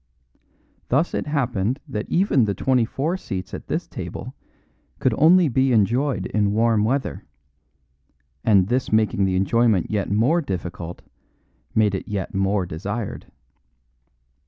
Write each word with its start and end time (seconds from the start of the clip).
Thus 0.89 1.13
it 1.13 1.27
happened 1.27 1.79
that 1.87 2.09
even 2.09 2.45
the 2.45 2.55
twenty 2.55 2.85
four 2.85 3.17
seats 3.17 3.53
at 3.53 3.67
this 3.67 3.85
table 3.87 4.33
could 4.97 5.13
only 5.15 5.47
be 5.47 5.71
enjoyed 5.71 6.25
in 6.25 6.53
warm 6.53 6.83
weather; 6.83 7.23
and 8.43 8.65
this 8.67 8.91
making 8.91 9.25
the 9.25 9.35
enjoyment 9.35 9.91
yet 9.91 10.09
more 10.09 10.41
difficult 10.41 11.03
made 11.75 11.93
it 11.93 12.07
yet 12.07 12.33
more 12.33 12.65
desired. 12.65 13.27